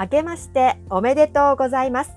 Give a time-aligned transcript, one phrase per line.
[0.00, 2.12] 明けましておめでとうございます。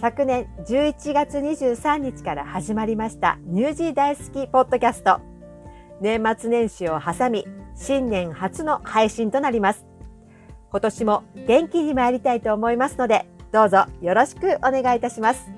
[0.00, 5.20] 昨年11月23日から始まりましたニュージー大好きポッドキャスト。
[6.00, 7.46] 年末年始を挟み、
[7.76, 9.84] 新年初の配信となります。
[10.70, 15.52] 今年も元気に参りたいと思いますので、どうぞよろしくお願いいたします。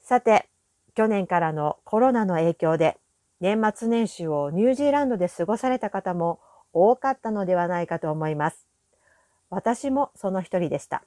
[0.00, 0.48] さて、
[0.94, 2.96] 去年からのコロナの影響で
[3.40, 6.40] 年末年始をニュージーランドで過ごされた方も
[6.72, 8.66] 多かったのではないかと思います。
[9.50, 11.02] 私もその一人でした。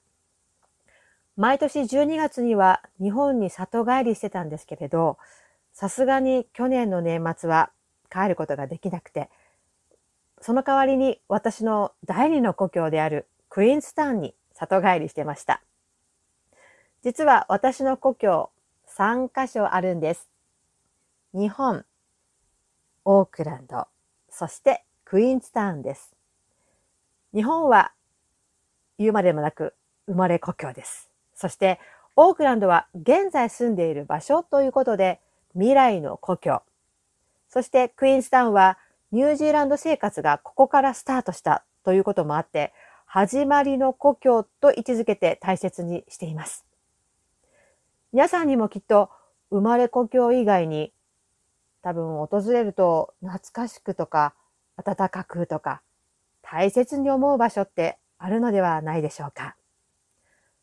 [1.35, 5.17] 毎年12月には日本に里帰りしてたんですけれど、
[5.73, 7.71] さすがに去年の年末は
[8.11, 9.29] 帰ることができなくて、
[10.41, 15.61] その代わりに私の第二の故郷であるクイーンスタンに里帰りしてました。
[17.03, 18.51] 実は私の故郷
[18.95, 20.29] 3カ所あるんです。
[21.33, 21.85] 日本、
[23.05, 23.87] オークランド、
[24.29, 26.11] そしてクイーンズタウンです。
[27.35, 27.91] 日本は
[28.97, 29.75] 言うまでもなく
[30.07, 31.11] 生まれ故郷です。
[31.35, 31.79] そして
[32.15, 35.19] オークランドは現在住んでいる場所ということで
[35.53, 36.63] 未来の故郷。
[37.47, 38.79] そしてクイーンズタウンは
[39.11, 42.73] ニュージーランド生活がここからスタートしたということもあって、
[43.05, 46.65] 始まりの故郷と位置づけて大切にしています。
[48.13, 49.11] 皆さんにもきっと
[49.51, 50.91] 生まれ故郷以外に
[51.83, 54.33] 多分訪れると懐かしくとか
[54.77, 55.81] 暖かくとか
[56.41, 59.55] 大切に思う場所ってあるのではないでしょうか。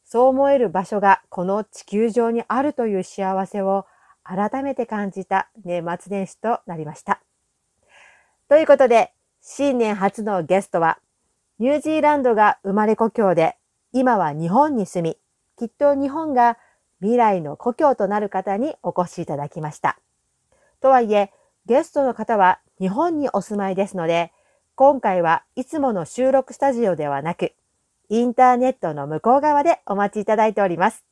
[0.05, 3.87] そう思える場所がこの地球上にあるという幸せを
[4.25, 7.21] 改めて感じた年末年始となりました。
[8.49, 10.99] ということで、新年初のゲストは、
[11.59, 13.57] ニュージーランドが生まれ故郷で、
[13.93, 15.19] 今は日本に住み、
[15.57, 16.59] きっと日本が
[17.01, 19.99] 未来の故郷となる方にお越しいただきました。
[20.81, 21.33] とはいえ、
[21.67, 24.33] ゲストの方は日本にお住まいですので、
[24.75, 27.53] 今回はいつもの収録スタジオではなく、
[28.09, 31.05] インターネットの向こう側でお待ちいただいております。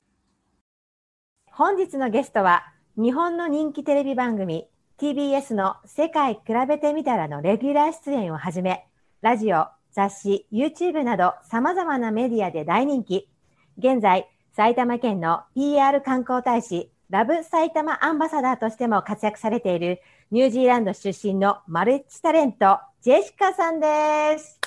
[1.53, 2.65] 本日のゲストは、
[2.97, 4.67] 日本の人気テレビ番組
[4.99, 8.87] TBS の世界比べてみたらのレギュラー出演をはじめ、
[9.21, 13.29] ラジオ、雑誌、YouTube など様々なメディアで大人気。
[13.77, 14.27] 現在、
[14.57, 20.01] 埼玉県の PR 観光大使、ラブ埼玉アンバサダーとしても活躍されている
[20.31, 24.61] ニュージーランド出身のマルチタレント、ジェシカさんです。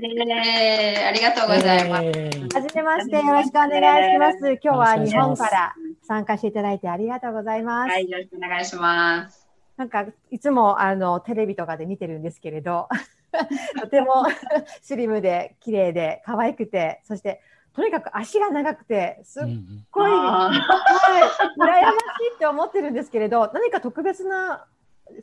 [0.00, 2.04] えー、ありがとうございます。
[2.04, 4.38] はじめまして、よろしくお願いします。
[4.38, 5.74] 今日は日本から
[6.06, 7.90] 参加していただいてありがとうございます。
[7.90, 9.48] はい、よろしくお願いします。
[9.76, 12.88] なんか、いつもあのテレビとかで見てるんですけれど、
[13.82, 14.24] とても
[14.82, 17.42] スリムで綺麗で可愛くて、そして
[17.74, 19.42] とにかく足が長くて、すっ
[19.90, 21.94] ごい、うん、はい、羨まし
[22.30, 24.64] いって思ってるんですけれど、何か特別な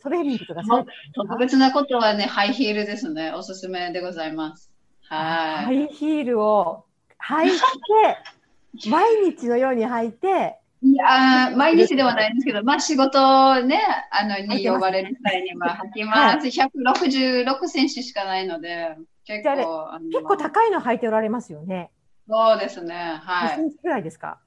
[0.01, 0.61] トレーニングとか
[1.16, 3.31] 特別なことはね、ハイヒールですね。
[3.31, 4.71] おすすめでございます。
[5.09, 5.66] はい。
[5.66, 6.85] ハイヒールを
[7.29, 7.57] 履いて、
[8.89, 13.79] 毎日のように履いて、いや毎日ではないんですけど、まあ仕事ね、
[14.11, 16.59] あの、に呼ばれる際には履きます。
[16.59, 21.89] はい、166センチしかないので、結構、結構高いの履いておられますよね。
[22.27, 23.19] そうですね。
[23.22, 23.49] はい。
[23.49, 24.39] 何センチくらいですか？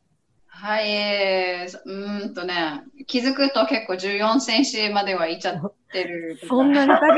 [0.58, 6.40] はい、えー、うんとね、気づくと結構14センチまではいっちゃってる。
[6.48, 7.16] そんなに高い。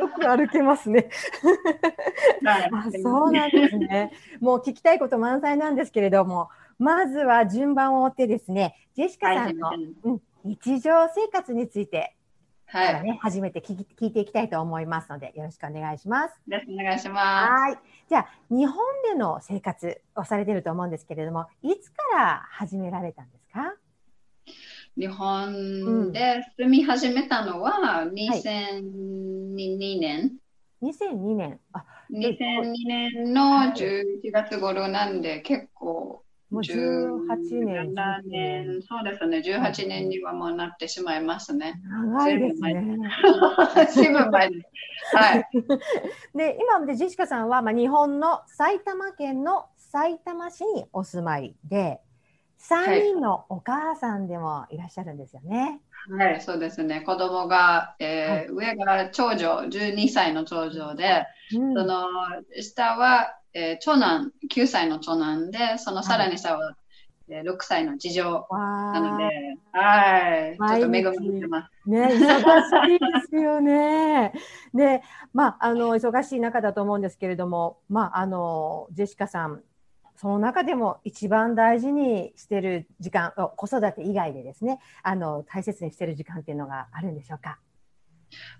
[0.00, 1.08] よく歩けますね。
[2.44, 4.12] はい、あそうなんですね。
[4.40, 12.16] もう聞きたいこと満載なんですけれども、まずは順番を追ってですね、ジェシカさんの、はい、うん、日常生活について
[12.72, 16.40] はい、ね、初めて聞聞いていきたいと思いますので、よろしくお願いします。
[16.48, 17.50] よろしくお願いします。
[17.50, 17.78] はい。
[18.08, 23.74] じゃあ、日本での生活をされていると思うんですけれども、いつから始められたんですか？
[24.96, 30.38] 日本で住み始めたのは2002年。
[30.80, 31.60] はい、2002年。
[31.74, 33.42] あ2002年の
[33.74, 37.94] 11月頃なんで、結構もう18年。
[38.26, 41.80] 年、そうですね、18年にはもうなってしまいますね。
[41.88, 42.98] 長いですね。
[43.94, 44.60] 随分前で
[45.10, 45.16] す。
[45.16, 45.48] はい。
[46.36, 52.00] で、今でジェシカさんは、まあ、日本の埼玉県の埼玉市にお住まいで、
[52.60, 55.80] 3人のお母さんでもいらっしゃるんですよね。
[56.10, 57.00] はい、はい、そうですね。
[57.00, 61.24] 子供が、えー、はい、上が長女、12歳の長女で、
[61.56, 62.06] うん、その
[62.60, 66.76] 下はえー、長男、9歳の長男で、そのさらに下は、
[67.28, 69.24] えー、6歳の次女なので、
[69.72, 71.90] はい、ちょっと恵まれてます。
[71.90, 74.32] ね、忙しいですよね。
[74.74, 75.02] で、
[75.34, 79.62] まあ、あの、忙しい中だと思うんですけれども、まあ、あの、ジェシカさん、
[80.16, 87.58] その中でも一番大事にしてる時間、子育て以外でですね、あの、大切にしてる時間っていうのがあるんでしょうか？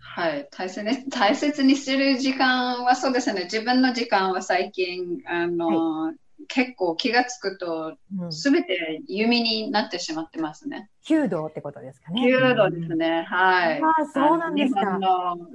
[0.01, 6.17] はい大切に、 大切にしてる時間はそうですね、自分の時間は最近、あの、はい、
[6.49, 7.97] 結構気がつくと、
[8.31, 10.91] すべて弓になってしまってますね。
[11.09, 12.23] 弓道ってことですかね。
[12.29, 13.25] 弓道ですね。
[13.29, 13.81] はい。
[13.81, 14.99] あそうなんですか。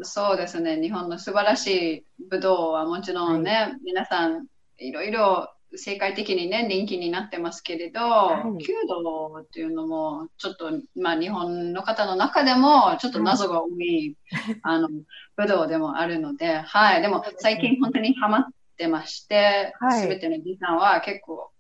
[0.02, 0.82] そうですね。
[0.82, 4.48] 日本の素晴らしい武道はもちろんね、はい、皆さん
[4.80, 14.90] いろいろ世界的にね、人気になってますけれど、はい、弓道っていうのも、ちょっと、まあ、日本の方の中でも、ちょっと謎が多い、はい、あの、
[15.36, 17.02] 武道でもあるので、はい。
[17.02, 18.46] でも、最近本当にハマっ
[18.78, 21.52] てまして、す、べ、ての時間は結構、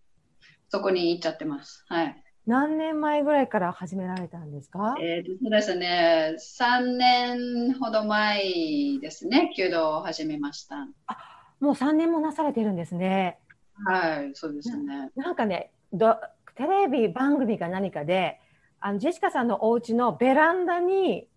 [0.70, 1.86] そこに行っちゃってます。
[1.90, 2.24] はい。
[2.46, 4.96] 何年前ぐらいから始められたんですか？
[5.02, 6.36] えっ、と、そうですね。
[6.38, 10.88] 3年ほど前ですね、弓道を始めました。
[11.08, 11.18] あ、
[11.60, 13.38] もう3年もなされてるんですね。
[13.86, 15.12] はい、そうですね。
[15.16, 16.18] なんかね、ど
[16.56, 18.40] テレビ番組か何かで、
[18.80, 21.28] あのジェシカさんのお家のベランダに、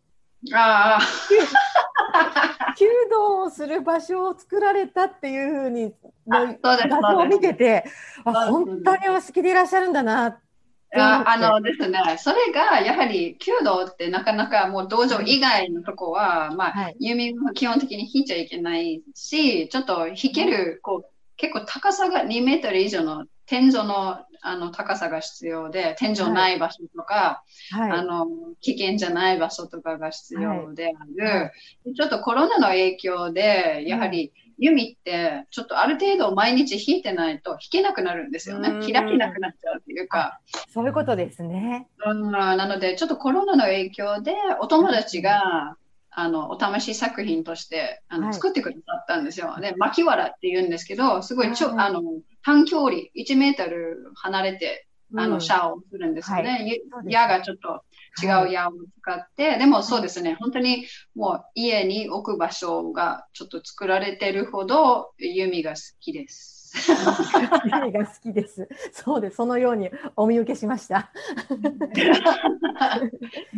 [0.52, 1.00] ああ。
[2.76, 5.92] 弓道をする場所を作られたっていうふうに
[6.26, 7.84] の画像を見てて、
[8.24, 10.98] あ本当にお好きでいらっしゃるんだなって。
[10.98, 21.10] ああのですね、それがやはり弓道ってなかなかもう道場以外のとこは、まあ、はい、弓も基本的に引いちゃいけないし、ちょっと引ける、こう、
[21.40, 27.42] 結構高さが2メートル以上の天井のあの高さが必要で、天井ない場所とか、
[27.72, 28.26] はい、あの
[28.62, 31.50] 危険じゃない場所とかが必要である、は
[31.84, 38.68] い、ちょっとコロナの影響で、やはり弓ってちょっとある程度毎日弾いてないと弾けなくなるんですよね。
[38.80, 40.40] 開けなくなっちゃうというか。
[40.72, 41.88] そういうことですね。
[42.06, 45.76] うん、なので、ちょっとコロナの影響でお友達が、
[46.10, 49.56] あの、お試し作品としてあの、はい、作ってくださったんですよ。
[49.60, 52.02] で、巻きわらって言うんですけど、すごいちょ、はい、あの、
[52.44, 54.86] 短距離、1メートル離れて、
[55.16, 56.50] あの、シャアをするんですよね。
[56.92, 57.82] はい、矢がちょっと
[58.22, 66.59] 違う矢を使って、でもそうですね、本当にもう家に置く場所がちょっと作られてるほど弓が好きです。
[67.70, 68.68] 誰が好きです。
[68.92, 69.36] そうです。
[69.36, 71.10] そのようにお見受けしました。
[71.96, 73.00] やっ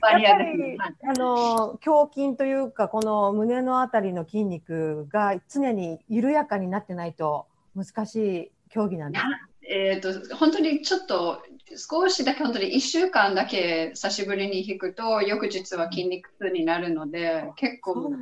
[0.00, 9.25] ぱりあの胸筋というかこの胸のあたりの筋肉が常に緩やかになってないと難しい競技なんです。
[9.65, 11.43] えっ、ー、と本当にちょっと
[11.76, 18.12] 少しだけ本当に1週間だけ久しぶりに弾くと翌日は筋肉痛になるので結構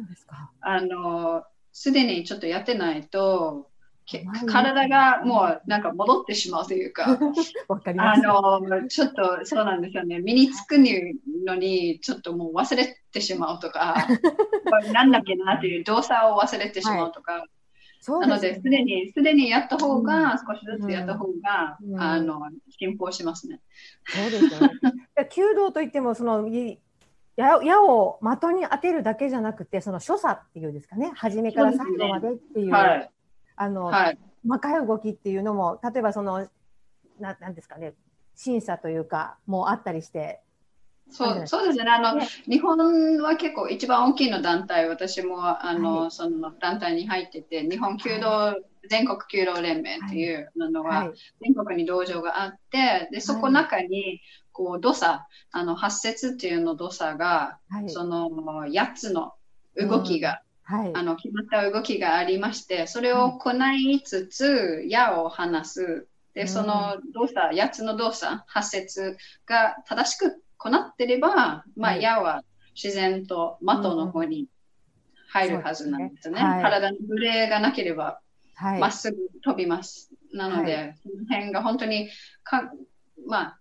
[0.60, 3.69] あのすでにちょっとやってないと
[4.46, 7.18] 体がもうなんか戻ってしまうというか、
[7.98, 10.18] あの、ちょっとそうなんですよね。
[10.20, 13.96] 身につくのに、ちょっともう忘れてしまうとか、
[14.92, 17.48] なんだっけなっていう動作を忘れてしまうとか、はい。
[18.20, 22.40] なので、すでに、すでにやった方が、少しずつやった方が、うん、あの、
[22.78, 23.60] 進歩しますね。
[24.06, 24.70] そうですよね。
[25.30, 26.48] 弓道といっても、その、
[27.36, 33.10] 矢矢を的に当てるだけじゃなくて、その所作っていうんですかね、初めから最後までっていう、はい、
[33.60, 34.18] あの、はい、
[34.48, 36.48] 細かい動きっていうのも例えばその
[37.20, 37.92] ななんですかね
[38.34, 40.40] 審査というかもうあったりして
[41.10, 41.90] そうそうですね。
[41.90, 51.12] あの、ね、日本は結構一番大きいの団体私もあの、はい、その団体に入ってて日本弓道、はい、全国弓道連盟っていうのは、はい、
[51.42, 54.20] 全国に道場があってでそこ中に
[54.52, 55.20] こう土佐
[55.50, 57.58] あの発節っていうの土佐が、
[57.88, 58.30] その
[58.68, 59.32] 8つの
[59.76, 66.06] 動きが、はい、あの決まった動きがありまして、それを行いつつ、矢を離す。
[66.32, 72.44] で、その動作、8つの動作、発節が正しく行ってれば、まあ、矢は
[72.80, 74.46] 自然と的の方に
[75.28, 76.40] 入るはずなんですね。
[76.40, 78.20] はい、体にブレがなければ、
[78.78, 80.12] まっすぐ飛びます。
[80.32, 82.10] なので、はい、その辺が本当に
[82.44, 82.70] か、
[83.26, 83.58] まあ、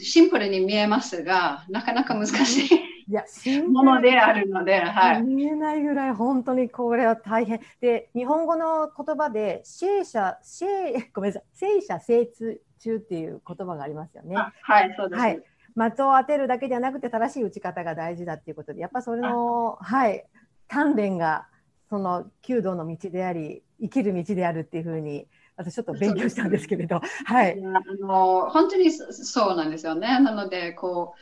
[0.00, 2.93] シンプルに見えますが、なかなか難しい。
[3.06, 3.24] いや
[3.68, 7.60] ものであるので、はい、見えないぐらい本当にこれは大変。
[7.80, 14.36] で日本語の言葉で「聖者聖ごめんなさい聖者精通中」っていう言葉がありますよね。
[14.36, 15.42] はいそうです、はい、
[15.90, 20.24] 的を当てるだけではなくて正しい打ち方が大事だっていうことでやっぱそれのはい
[20.68, 21.46] 鍛錬が
[21.90, 30.18] その弓道の道であり生きる道であるっていうふうに私ちょっと勉強したんですけれど、はい、あの本当にそうなんですよね。
[30.20, 31.20] なのでこう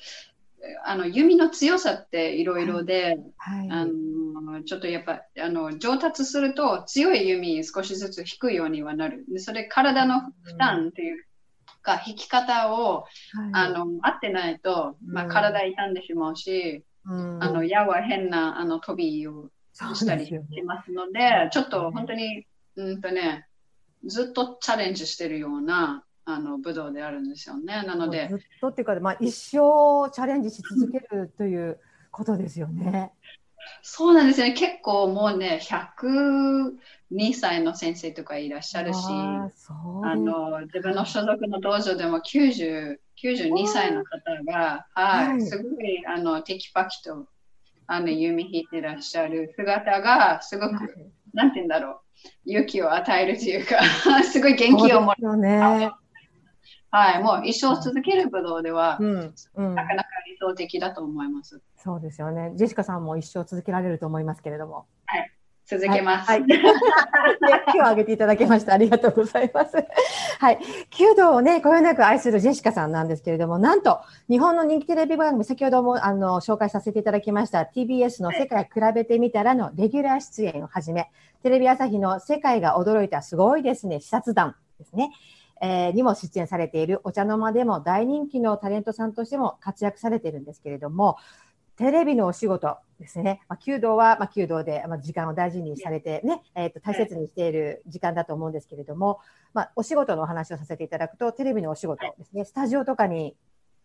[0.85, 3.59] あの弓の強さっていろいろで、はい。
[3.59, 9.25] はい、あのちょっとやっぱあの上達すると強い弓少しずつ引くようにはなる。
[9.29, 11.25] でそれ体の負担っていう
[11.83, 13.07] か、引き方を、はい、
[13.53, 20.33] あの合ってないと、まあ、体傷んでしまうし、うん、あの矢は変なあの飛びをしたりし
[20.65, 23.47] ますので、でちょっと本当に、うんとね、
[24.05, 27.83] ずっとチャレンジしてるようなあの武道であるんですよね。
[27.83, 28.29] なので。
[28.29, 33.13] ずっとっていうか、まあ、一生チャレンジし続けるということですよね。
[33.83, 34.53] そうなんですよね。
[34.53, 39.51] 結構もうね、102歳の先生とかいらっしゃるし、あ
[40.17, 47.27] の自分の所属の道場でも90 92歳の方が、はい、すごいあのテキパキと
[47.87, 50.89] あの弓引いてらっしゃる姿が、すごく、はい、
[51.33, 52.01] なんて言うんだろ
[52.47, 53.81] う、勇気を与えるというか、
[54.25, 55.37] すごい元気をもらう。
[55.37, 55.93] ね、
[56.93, 61.63] はい、もう一生続ける武道では、うんうん、なかなか理想的だと思います。
[61.83, 62.53] そうですよね。
[62.55, 64.85] ジェシカさんも一生続けられると思いますけれども。
[65.07, 65.33] はい。
[65.65, 66.31] 続けます。
[66.31, 66.41] はい。
[66.43, 66.49] はい、
[67.67, 68.75] 今日挙げていただきました。
[68.75, 69.83] ありがとうございます。
[70.39, 70.59] はい。
[70.91, 81.11] 弓道をね、こよなく愛するジェシカさんなんですけれども、なんと、日本の人気テレビ番組、先ほどもあの紹介させていただきました TBS の世界比べてみたらのレギュラー出演をはじめ、
[81.43, 85.11] テレビ朝日の世界が驚いたすごいですね、視察団ですね。
[85.65, 91.17] えー、にも出演されているお茶の間でも大人気のタレントさんとしても活躍されているんですけれども、
[91.77, 99.21] テレビのお仕事ですね、まあ、弓道は、まあ、弓道で、まあ、時間を大事にされてね、えー、と大切にしている時間だと思うんですけれども、
[99.55, 103.37] まあ、お仕事のお話をさせていただくと、テレビのお仕事ですね、スタジオとかに、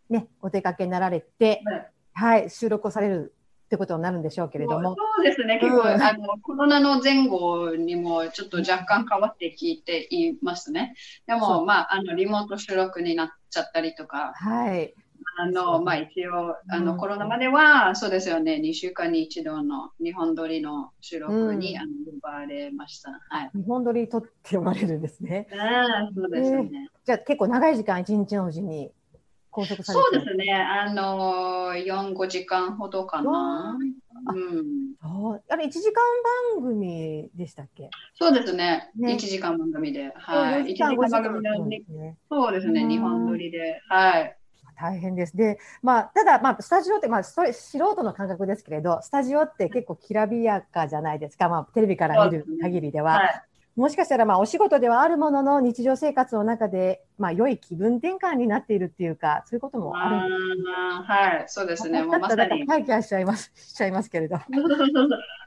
[0.09, 1.61] ね、お出かけになられて、
[2.13, 3.35] はい、収録をされる
[3.67, 4.95] ってことになるんでしょうけれども。
[4.95, 10.95] そうですね、結構、うん、あのコロナの前後にもちょっと若干変わってきていますね。
[11.27, 14.93] でも、まあ、あのリモート収録になっちゃったりとか、はい、
[15.37, 23.11] あの、まあ一応、あの、コロナまでは、そうですよね、2週間に一度の日本撮りの収録に、うん、あの呼ばれました。
[23.29, 23.51] はい。
[23.53, 25.47] 日本撮り撮って呼ばれるんですね。
[25.51, 26.69] ああ、そうですね、えー、
[27.05, 28.91] じゃあ結構長い時間、一日のうちに
[29.51, 33.77] 拘束されてそうですね、あの、4、5時間ほどかな。
[34.33, 36.01] うん、あれ1時間
[36.55, 37.89] 番組でしたっけ？
[38.15, 40.11] そうですね、ね1時間番組で。
[40.15, 40.63] はい。
[40.63, 43.81] 1時間番組で、ね、そうですね、日本撮りで。
[43.89, 44.37] はい。
[44.79, 45.35] 大変です。
[45.35, 53.13] で、まあ、ただ、まあ、スタジオって、まあ、それ素人の感覚ですけれど、スタジオって結構きらびやかじゃないですか、まあ、テレビから見る限りでは。
[53.13, 53.43] はい、
[53.77, 60.63] もしかしたら、まあ、お仕事ではあるものの、日常生活の中で、まあ、良い気分転換になっているっていうか、そういうこともある
[61.05, 62.01] はい、そうですね。
[62.01, 62.65] もうまさに。
[62.65, 64.37] 廃棄しちゃいます、しちゃいますけれど。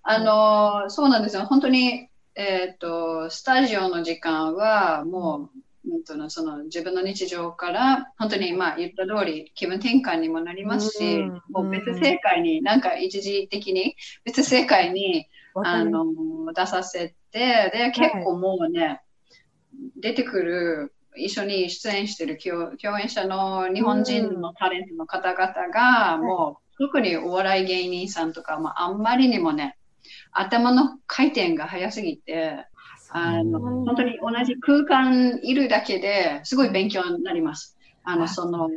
[0.05, 1.43] あの、そうなんですよ。
[1.43, 5.59] 本当に、えっ、ー、と、スタジオの時間は、もう、
[5.93, 16.05] うんとその自分の日常から本当にまあ言った通り気分転換にもなりますし、うん、もう別世界に、なんか一時的に別世界にあの
[16.53, 19.01] 出させてで結構もうね、はい、
[20.01, 29.77] 出てくる一緒に出演してる共共演者の日本人のタレントの方々が、もう特にお笑い芸人さんとか、まあ、あんまりにもね
[30.33, 32.65] 頭の回転が早すぎて
[33.11, 37.77] あの本当に同じ空間いるだけですごい勉強になります。
[38.03, 38.71] あのその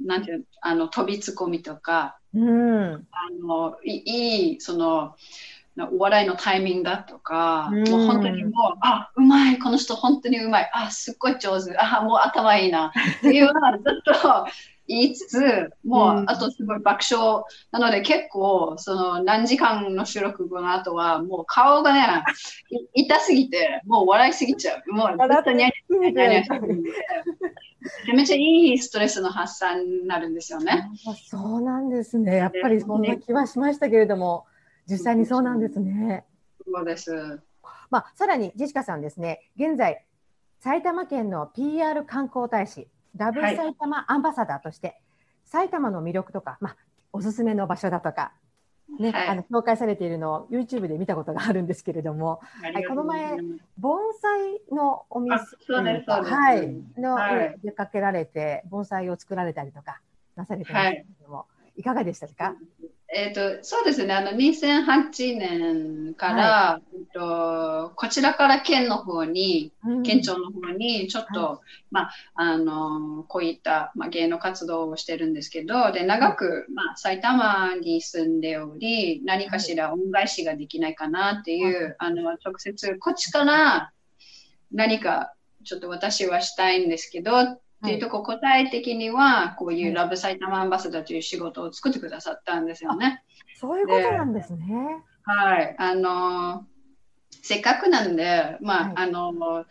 [0.00, 2.98] なんていうあの飛びつこみとか、うん、あ
[3.42, 5.16] のいいその
[5.92, 14.46] お笑いのタイミングだとか、うん、もう本当にもう、あうまい、この人本当にうまい、あすっごい上手、あもう頭いいなっていうのはずっと
[14.90, 17.44] 言いつつ、もう、あとすごい爆笑。
[17.70, 22.24] なので結構、その何時間の収録後の後は、もう顔がね、
[22.94, 24.92] 痛すぎて、もう笑いすぎちゃう。
[24.92, 26.92] もうずっとニャニャニャしてめ
[28.04, 30.90] ちゃめちゃいいストレスの発散になるんですよね。
[31.28, 32.36] そうなんですね。
[32.36, 34.44] やっぱりそんな気はしましたけれども、
[34.90, 36.24] 実際にそうなんですね。
[36.66, 37.40] そうです。
[37.90, 40.04] まあ、さらに、ジェシカさんですね、現在、
[40.58, 45.00] 埼玉県の PR 観光大使、ラブ埼玉アンバサダーとして、はい、
[45.44, 46.76] 埼玉の魅力とか、まあ、
[47.12, 48.32] おすすめの場所だとか、
[48.98, 53.36] ね、はい、あの紹介されているのを YouTube で見たことがあるんですけれども、はい、この前、
[53.78, 60.00] 盆栽のお店はい、の、はい、出かけられて、盆栽を作られたりとか
[60.36, 62.54] なされてましたけれども、いかがでしたか？
[63.12, 71.58] えーと、そうですね、あの2008年から、はい、えーと、こちらから県の方に、うん、県庁の方に、ちょっと、はい、
[71.90, 83.90] まあ、あのこういった、まあ、芸能活動をしてるんですけど、で長く、まあ、埼玉に住んでおり、何かしら恩返しができないかなっていう、あの直接、こっちから
[84.70, 93.22] 何かちょっと私はしたいんですけど、っていうとこ、答え的には、こういうラブ埼玉アンバサダーという仕事を作ってくださったんですよね。
[93.56, 95.02] そういうことなんですね。
[95.22, 95.74] はい。
[95.78, 96.66] あの、
[97.42, 99.64] せっかくなんで、まあ、はい、あの、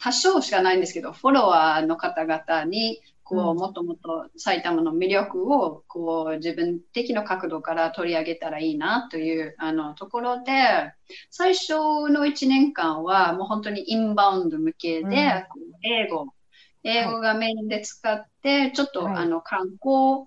[0.00, 10.52] 多少しかないんですけど、フォロワーの方々に、こう、もっともっと埼玉の魅力を、こう、自分的な角度から取り上げたらいいなという、あの、ところで、
[11.30, 11.74] 最初
[12.10, 15.14] の1年間は、もう本当にインバウンド向けで、うん、
[15.82, 16.34] 英語、
[16.84, 20.26] 英語がメインで使って、ちょっと、はい、あの観光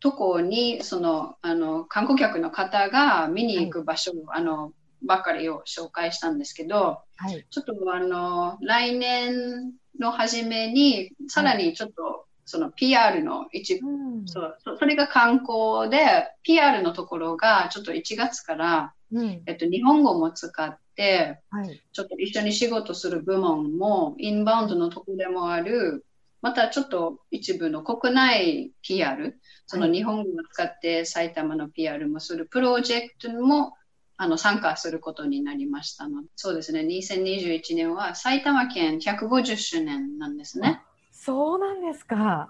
[0.00, 4.72] とこにそのあの観光客の方が見に行く場所、はい、あの
[5.04, 20.81] ばかりを紹介したんですけど、はい、ちょっとあの来年の初めにさらにちょっと、その PR の一部、うん、そうそれが観光で PR のところがちょっと1月から、うん、えっと、日本語も使って、
[21.50, 26.04] はい、ちょっと一緒に仕事する部門もインバウンドのところでもある
[26.42, 33.74] またちょっと一部の国内 PR その日本語を使って埼玉の PR もするプロジェクトも
[34.16, 40.80] あの参加することになりましたので、そうですね、2021年は埼玉県150周年なんですね。
[41.10, 42.16] そうなんですか。
[42.16, 42.48] は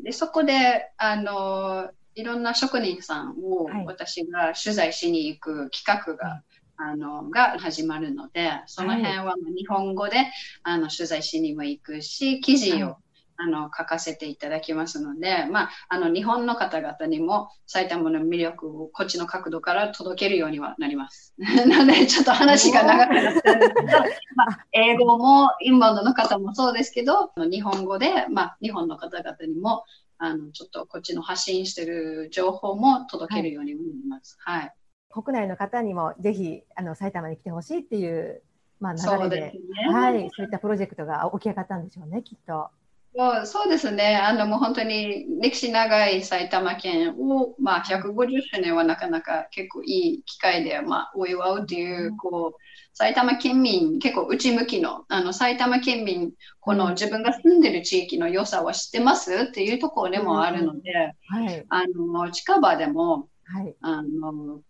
[0.00, 10.26] い、でそこであのいろんな職人さんを私が取材しに行く企画が、はいあのが始まるので、その辺は日本語で、
[10.62, 12.96] あの取材しにも行くし、記事を
[13.36, 21.34] あの書かせていただきますので、まあ、あの日本の方々にも埼玉の魅力をこっちの角度から届けるようにはなります。
[21.38, 23.98] なのでちょっと話が長くなったんですけど、
[24.36, 29.84] まあ、英語もインバウンドの方もそうですけど日本語で、まあ、日本の方々にも
[30.18, 34.36] あのちょっとこっちの発信してる情報も届けるようになります。
[34.40, 34.74] はい、はい、
[35.14, 38.42] 国内の方にもぜひあの埼玉に来てほしいっていう、
[38.80, 39.52] まあ、流れで、ね、
[39.92, 42.68] はい、そういったプロジェクトが起き上がったんでしょうね、きっと。
[43.16, 44.16] もうそうですね。
[44.16, 52.60] あのもう本当に歴史長い埼玉県を、まあ、150周年はなかなか結構いい機会で、まあ、お祝うという、こう、
[52.92, 59.32] 埼玉県民、結構内向きの、あの埼玉県民、この自分が住んでる地域の良さは知ってます？
[59.32, 60.92] っていうところでもあるので、
[61.28, 64.60] はい、あの近場でも、はい、あの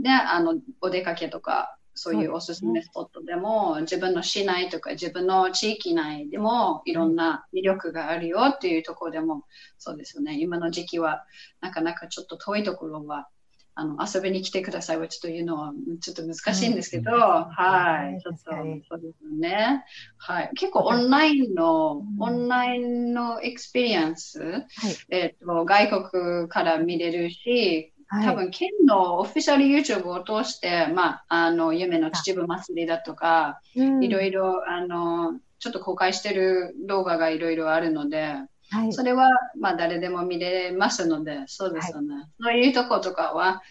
[0.00, 9.44] であのお出かけとかそういうおすすめスポットでも、自分の市内とか自分の地域内でもいろんな魅力があるよっていうところでも、
[9.76, 10.38] そうですよね。
[10.40, 11.24] 今の時期は
[11.60, 13.28] なかなかちょっと遠いところは
[13.74, 14.98] あの遊びに来てください。
[14.98, 18.40] はちょっと言うのはちょっと難しいんですけど、うん、はい、ちょっと
[18.88, 19.84] そうですよね。
[20.16, 24.66] はい、結構オンラインの、オンラインの experience、はい、
[25.10, 38.34] えっ、と外国から見れるし、多分、県のオフィシャル YouTube を通して、まあ、あの、夢の秩父祭りだとか、いろいろ、あの、ちょっと公開してる動画がいろいろあるので、
[38.70, 42.14] はい、それは、まあ、誰でも見れますので、そうですよね。
[42.14, 43.62] はい、そういうとことかは、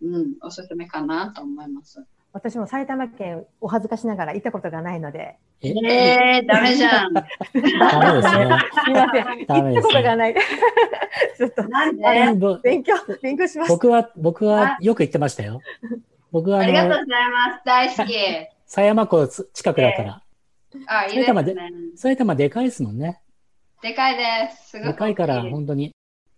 [0.00, 2.04] うん、おすすめかなと思います。
[2.32, 5.36] 私も埼玉県お恥ずかしながら行ったことがないので。
[5.62, 5.70] え？
[5.70, 7.12] えー、ダメじゃん。
[7.14, 8.58] ダメですね。
[8.84, 9.26] すみません。
[9.26, 10.34] 行ったことがない。
[10.34, 11.68] ちょっと。
[11.68, 12.04] なんで？
[12.62, 13.68] 勉強、勉強します。
[13.70, 15.60] 僕は、僕はよく行ってましたよ。
[16.30, 17.62] 僕はありがとうございます。
[17.64, 18.14] 大好き。
[18.66, 20.22] 狭山湖近くだから。
[20.86, 21.54] あ、いいですね。
[21.96, 23.22] 埼玉でかいですもんね。
[23.82, 24.70] でかいです。
[24.70, 24.86] すごい。
[24.88, 25.92] でかいから、本当に。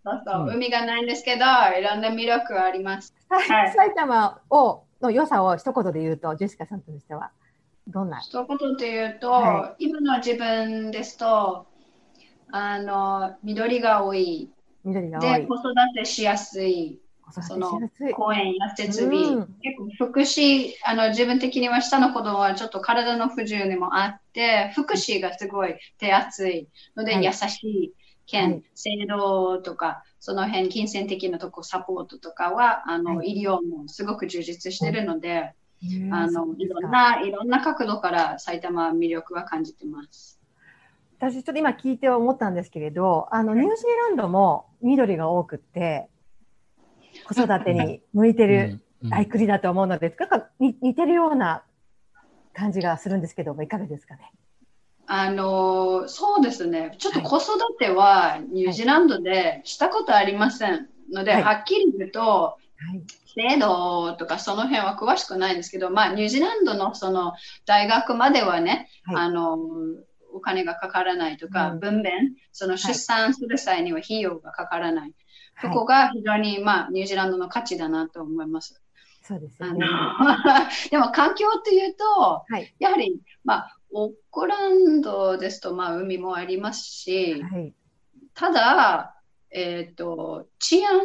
[0.04, 1.44] そうそう、海がないんですけど、
[1.78, 3.12] いろんな魅力あります。
[3.28, 7.30] はい、埼玉をの良さを一言で言うと、ジェシカさんとしては、
[7.86, 8.20] どんな？
[8.20, 11.66] 一言で言うと、はい、今の自分ですと、
[12.52, 14.50] あの、緑が多い。
[14.84, 15.40] 緑が多い。
[15.40, 17.00] で、子育てしやすい。
[17.42, 17.70] その
[18.14, 26.68] 公園や設備、うん、結構福祉あの自分的には下の子供はちょっと体の不自由にもあって福祉がすごい手厚い。
[26.96, 27.92] ので、優しい。
[28.26, 35.54] 県、はい、制度とかその辺金銭的なとこサポートとかはあの、はい、医療もすごく充実してるので、
[36.12, 40.38] あのいろんないろんな角度から埼玉魅力は感じてます。
[41.18, 46.08] 私ちょっと今聞いて思ったんですけれど、あのニュージーランドも緑が多くて、
[47.26, 51.62] 子育てに向いてる大国だと思うので、なんか似てるような
[52.52, 54.32] 感じがするんですけども、いかがですかね？
[55.12, 60.88] あのそうですね、ちょっと子育てはニュージーランドでしたことありません。
[61.12, 62.56] ので、はい、はっきり言うと、は
[62.94, 63.02] い、
[63.50, 67.32] 制度とかその辺は詳しくないんですけど、まあ、ニュージーランドのその
[67.66, 69.58] 大学まではね、はい、あの
[70.32, 72.10] お金がかからないとか、うん、分娩、
[72.52, 75.12] その出産する際には費用がかからない。
[75.60, 78.80] そこが非常に、まあ、ニュージーランドの価値だなと思います。
[79.22, 79.84] そうですよね。
[80.92, 82.44] でも環境っていうと、
[82.78, 87.74] やはり、まあ、オックランドですと、まあ、海もありますし、はい、
[88.34, 89.16] ただ、
[89.50, 91.00] えっ、ー、と、治安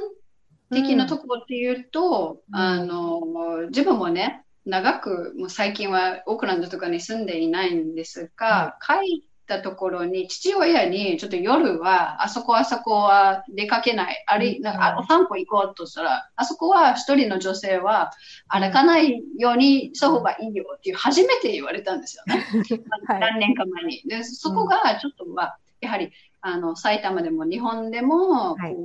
[0.71, 14.77] 的なところっていうと、うん、あの、自分もね、長く、もう最近はオークランドとかに住んでいないんですが、はい、たところに、父親にちょっと夜は、あそこあそこは出かけない、あれ、なん。
[14.77, 18.11] かお散歩行こうとしたら、あそこは一人の女性は
[18.47, 22.45] 歩かないようにした方がいいよっていう初めて言われたんですよね。
[23.19, 24.01] 何年か前に。
[24.05, 28.75] で、そこがちょっとは、やはり、あの埼玉でも日本でも、はい。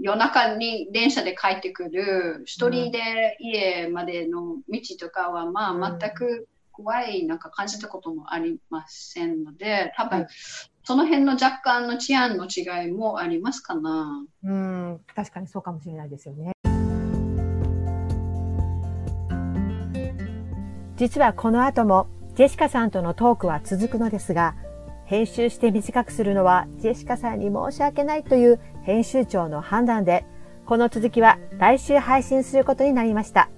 [0.00, 5.84] 夜中に電車で帰ってくる、一人で家までの道とかは、まうん。
[5.84, 6.48] あ、全く
[6.82, 10.28] 怖いなんか感じたこともありませんので、多分、はい
[10.82, 14.24] その辺の若干の治安の違いもありますかな。
[14.42, 16.52] うん、確かにそうかもしれないですよね。
[20.96, 24.56] 実はこの後もジェシカさんとのトークは続くのですが、
[25.04, 30.24] 編集して短くするのはジェシカさんに申し訳ないという編集長の判断で、
[30.66, 33.50] この続きは来週配信することになりました。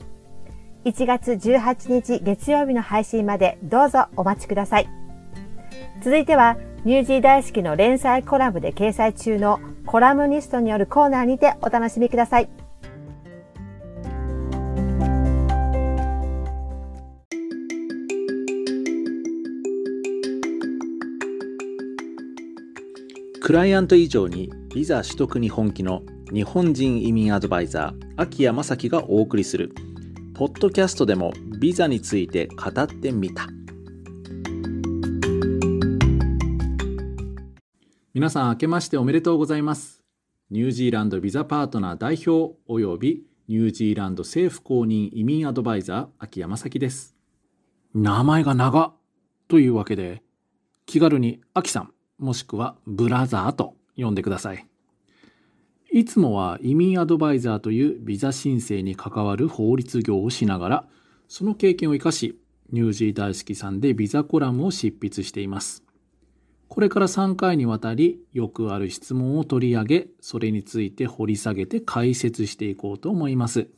[0.84, 4.88] 1月18日月曜日の配信までどうぞお待ちください。
[6.02, 12.48] 続いては、ニュージー大好きの連載コラムで掲載中のコラムニストによるコーナーにてお楽しみください。
[23.40, 29.74] クライアント以上にビザ取得に本気の日本人移民アドバイザー秋山正樹がお送りする
[30.42, 33.46] ポッドキャストでもビザについて語ってみた。
[38.12, 40.02] 皆さん明けましておめでとうございます。
[40.50, 47.14] ニュージーランドビザパートナー代表およびニュージーランド政府公認移民アドバイザー秋山正樹です。
[47.94, 48.94] 名前が長
[49.46, 50.24] というわけで
[50.86, 54.66] 気軽に秋さんもしくはブラザーと呼んでください。
[55.92, 60.88] いつもは移民アドバイザーというビザ申請に関わる法律業をしながら、
[61.28, 62.38] その経験を生かし、
[62.72, 65.84] ニュージー大好きさんでビザコラムを執筆しています。
[66.68, 73.68] これから3回にわたり、よくある質問を取り上げ、それについて掘り下げて解説していこうと思います。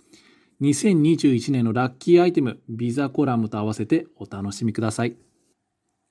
[0.61, 5.17] 2021年のラッキーアイテム、ビザコラムと合わせてお楽しみください。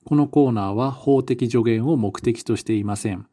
[0.04, 3.26] このコーナーは法的助言を目的としていません。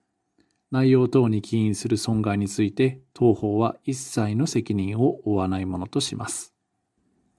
[0.71, 6.53] 内容等に起因する損害について、当法は一切の責任を負わないものとします。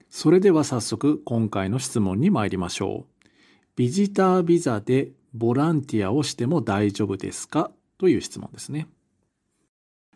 [0.09, 3.27] それでは早速、今回の質問に参りましょう。
[3.75, 7.71] ビジタービザでボランティアをしても大丈夫ですか？
[7.97, 8.87] という質問ですね。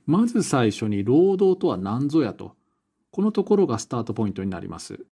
[0.06, 2.56] まず最初に労働とは何ぞやと、
[3.10, 5.08] このところがスタートポイントになります。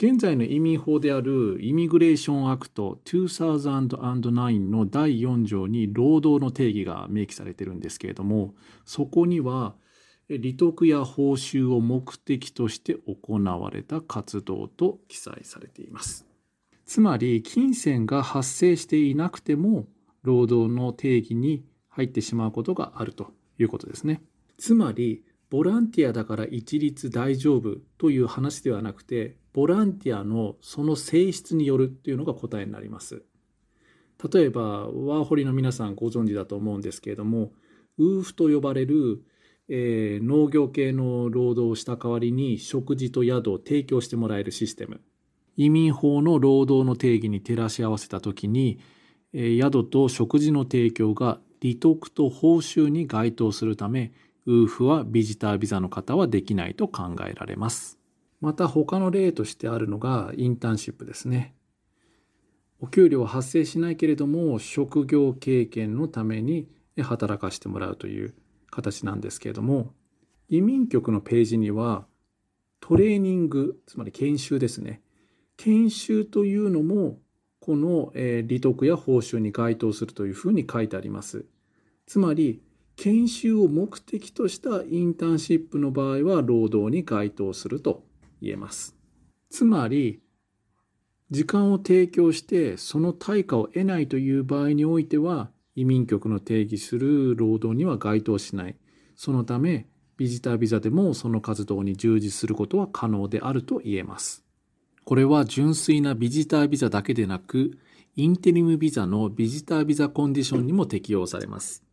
[0.00, 9.74] 現在の移民法である Immigration Act 2009の第4条に労働の定義が明記されてるんですけれどもそこには
[10.28, 16.24] 利得や報酬を目的として行われた活動と記載されています。
[16.86, 19.86] つまり金銭が発生していなくても
[20.22, 24.22] 労働の定義に入ってしまうことがあるということですね。
[24.58, 33.24] つまりボランティアだから一律大丈夫という話ではなくてボランティアのその性質によるっていうのが答えになります。
[34.32, 37.52] 例えばワーホリの皆さんご存知だと思うんですけれども
[37.98, 39.22] ウーフと呼ばれる、
[39.68, 45.00] えー農業系の労働をした代わりに食事と宿を提供してもらえるシステム
[45.56, 48.80] 移民法の労働の定義に照らし合わせた時に、
[49.32, 54.12] えー宿と食事の提供が利得と報酬に該当するため
[54.48, 57.98] ウーフはビジタービザの方はできないと考えられます。
[58.40, 61.54] また他の例としてあるのがインターンシップですね。
[62.80, 66.66] お給料は発生しないけれども職業経験のために
[66.98, 68.34] 働かせてもらうという
[68.70, 69.92] 形なんですけれども
[70.48, 72.06] 移民局のページには
[72.80, 75.02] トレーニングつまり研修ですね
[75.58, 77.18] 研修というのも
[77.60, 81.44] この、え利得や報酬に該当するというふうに書いてあります
[82.06, 82.62] つまり
[83.00, 88.02] 研修を目的としたインターンシップの場合は労働に該当すると
[88.42, 88.96] 言えます。
[89.50, 90.20] つまり、
[91.30, 98.76] 時間を提供してその対価を得ないという場合においては、移民局の定義する労働には該当しない。
[99.14, 104.44] そのため、ビジタービザでもその活動に従事することは可能であると言えます。
[105.04, 107.78] これは純粋なビジタービザだけでなく、
[108.16, 111.84] インテリムビザのビジタービザコンディションにも適用されます。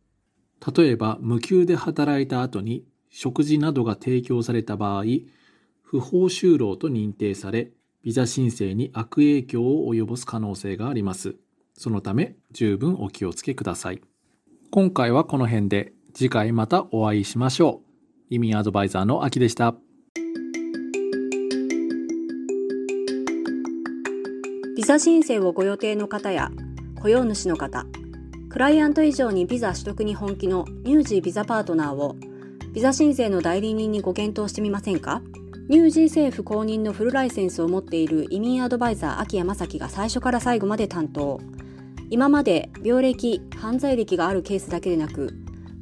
[0.64, 5.04] 例えば、無給で働いた後に食事などが提供された場合、
[5.82, 11.36] 不法就労と認定され、ビザ申請に悪影響を及ぼす可能性があります。
[11.74, 14.00] そのため、十分お気をつけください。
[14.70, 18.34] 今回はこの辺で、次回またお会いしましょう。
[18.34, 19.76] 移民アドバイザーの秋でした。
[24.76, 26.50] ビザ申請をご予定の方や
[27.00, 27.86] 雇用主の方、
[28.56, 32.16] クライアント以上にビザ取得に本気のニュージービザパートナーを
[32.72, 35.20] ビザ申請の代理人にご検討してみませんか？
[35.68, 41.38] ニュージー政府公認のフルライセンスを持っている移民アドバイザー秋山正樹が最初から最後まで担当。
[42.08, 45.34] 今まで病歴、犯罪歴があるケースだけでなく、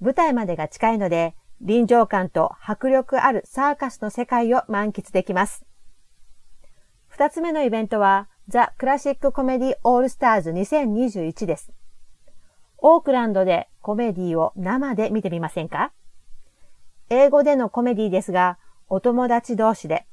[0.00, 5.64] 舞台までが近いので、臨場感と迫力あるサーカスの世界を満喫できます。
[7.08, 11.72] 二つ目のイベントは、ザ・クラシック・コメディ・オールスターズ2021です。
[12.78, 15.92] オークランドでコメディを生で見てみませんか？
[17.08, 18.58] 英語でのコメディですが、
[18.88, 20.06] お友達同士で、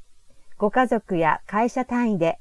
[0.57, 2.39] ご家族や会社単位で、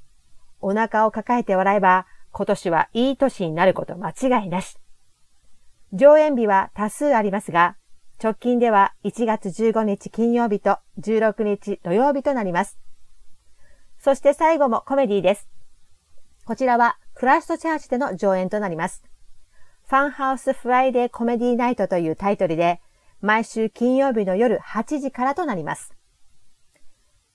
[0.60, 4.78] お腹を抱えて笑えば、今年はいい年になること間違いなし。
[5.92, 7.76] 上演日は多数ありますが、
[8.22, 12.78] 直近では1月15日金曜日と16日土曜日となります。
[13.98, 15.48] そして最後もコメディです。
[16.44, 19.02] こちらはクラストチャーチでの上演となります。
[19.88, 22.80] ファンハウスフライデーコメディナイトというタイトルで、
[23.20, 25.94] 毎週金曜日の夜8時からとなります。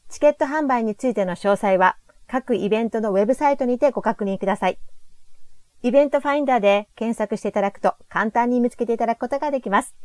[0.09, 4.79] チケット販売についての詳細は、各イベントのウェブサイトにてご確認ください。
[5.83, 9.95] イベントファインダーで検索していただくと簡単に見つけていただくことができます。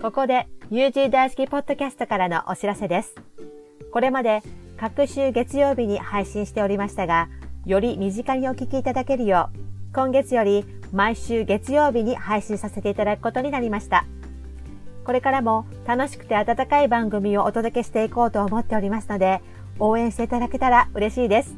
[0.00, 3.14] ここで UG 大好きポッドキャストからのお知らせです。
[3.92, 4.42] これまで
[4.78, 7.28] 各週月曜日に配信しておりましたが、
[7.66, 9.58] より身近にお聞きいただけるよう、
[9.94, 14.06] 今月より毎週月曜日に配信させていただくことになりました。
[15.04, 19.40] これからも楽しくて温かい番組をお届けしていこうと思っておりますので、
[19.78, 21.56] 応援していただけたら嬉しいです。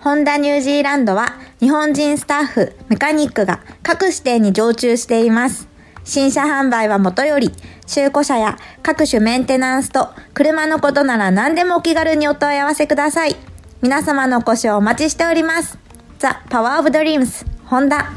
[0.00, 1.26] ホンダニュージーランドは
[1.60, 5.68] 日本人スタッフ、メカニックが各指定に常駐しています。
[6.04, 7.52] 新車販売はもとより、
[7.86, 13.36] 中古車や各種メンテナンスと車のことなら何でもお気軽にお問い合わせください。
[13.82, 15.78] 皆様のご視聴お待ちしております。
[16.18, 18.12] ザ・パワーオブドリームス、ホンダ。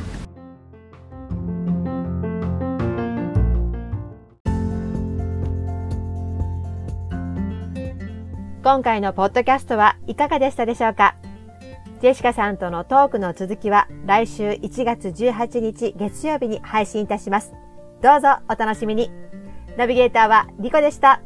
[8.63, 11.15] 今回のポッドキャストはいかがでしたでしょうか？
[12.01, 17.53] ジェシカさんとのトークの続きは来週1月18日月曜日に配信いたします。
[18.01, 19.11] どうぞお楽しみに。
[19.77, 21.21] ナビゲーターはリコでした。